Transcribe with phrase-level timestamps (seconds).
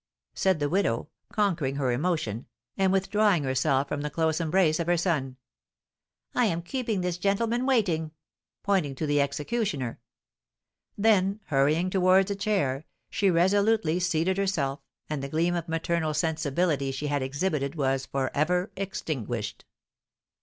[0.33, 4.97] said the widow, conquering her emotion, and withdrawing herself from the close embrace of her
[4.97, 5.37] son;
[6.33, 8.09] "I am keeping this gentleman waiting,"
[8.63, 9.99] pointing to the executioner;
[10.97, 16.91] then, hurrying towards a chair, she resolutely seated herself, and the gleam of maternal sensibility
[16.91, 19.65] she had exhibited was for ever extinguished.